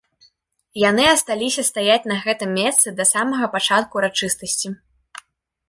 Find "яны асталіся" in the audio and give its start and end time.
0.83-1.65